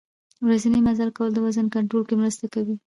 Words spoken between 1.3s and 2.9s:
د وزن کنترول کې مرسته کوي.